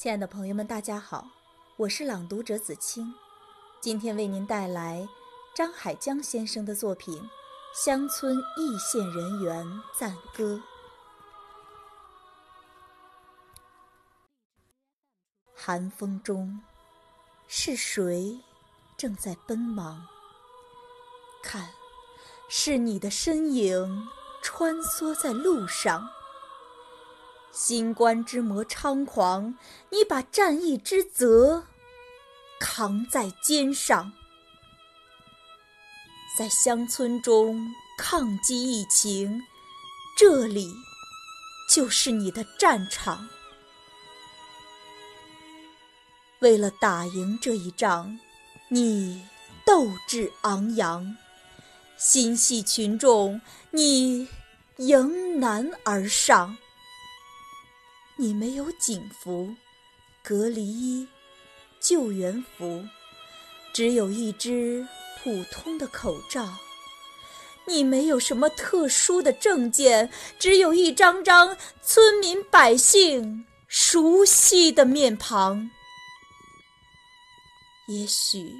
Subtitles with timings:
[0.00, 1.28] 亲爱的朋友们，大家好，
[1.76, 3.12] 我是朗读者子清，
[3.82, 5.06] 今天为您带来
[5.54, 7.14] 张海江先生的作品
[7.74, 10.54] 《乡村一线人员赞歌》。
[15.54, 16.62] 寒风中，
[17.46, 18.40] 是谁
[18.96, 20.06] 正在奔忙？
[21.42, 21.68] 看，
[22.48, 24.08] 是你的身影
[24.40, 26.08] 穿梭在路上。
[27.52, 29.56] 新冠之魔猖狂，
[29.90, 31.64] 你把战役之责
[32.60, 34.12] 扛在肩上，
[36.38, 39.42] 在乡村中抗击疫情，
[40.16, 40.72] 这里
[41.68, 43.28] 就是你的战场。
[46.38, 48.18] 为了打赢这一仗，
[48.68, 49.26] 你
[49.66, 51.16] 斗志昂扬，
[51.98, 53.40] 心系群众，
[53.72, 54.28] 你
[54.76, 56.56] 迎难而上。
[58.20, 59.54] 你没有警服、
[60.22, 61.08] 隔离衣、
[61.80, 62.84] 救援服，
[63.72, 64.86] 只有一只
[65.24, 66.46] 普通的口罩。
[67.66, 75.70] 你没有什么特殊的证件，只有一张张村民百姓熟悉的面庞。
[77.88, 78.52] 也许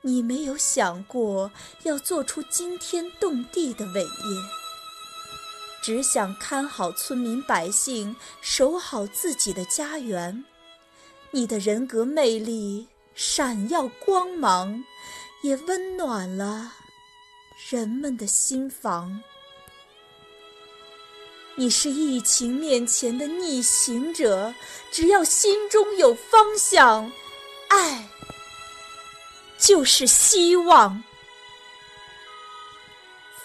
[0.00, 1.52] 你没有想过
[1.82, 4.61] 要做出惊天动地的伟业。
[5.82, 10.44] 只想看好村民百姓，守好自己的家园。
[11.32, 14.84] 你的人格魅力闪耀光芒，
[15.42, 16.72] 也温暖了
[17.68, 19.20] 人们的心房。
[21.56, 24.54] 你是疫情面前的逆行者，
[24.92, 27.10] 只要心中有方向，
[27.68, 28.08] 爱
[29.58, 31.02] 就是希望。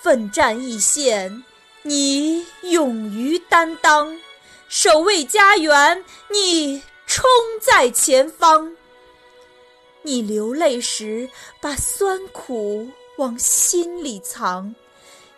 [0.02, 1.44] 奋战一线。
[1.84, 4.20] 你勇于担当，
[4.68, 7.26] 守卫家园；你冲
[7.62, 8.76] 在前方。
[10.02, 11.30] 你流泪时
[11.62, 14.76] 把酸苦往心里藏，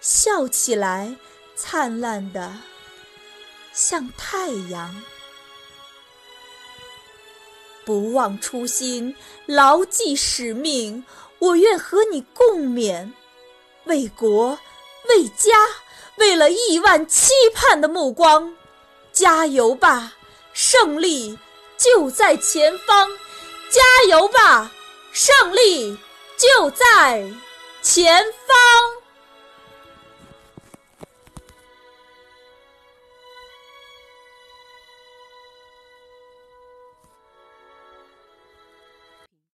[0.02, 1.16] 笑起来
[1.56, 2.58] 灿烂的
[3.74, 5.03] 像太阳。
[7.86, 9.16] 不忘初心，
[9.46, 11.03] 牢记使命，
[11.40, 13.12] 我愿和你共勉，
[13.86, 14.59] 为国
[15.09, 15.56] 为家。
[16.19, 18.53] 为了亿万期盼的目光，
[19.12, 20.13] 加油吧！
[20.53, 21.38] 胜利
[21.78, 23.09] 就在前方，
[23.69, 24.72] 加油吧！
[25.12, 25.97] 胜利
[26.38, 27.25] 就在
[27.81, 28.99] 前方。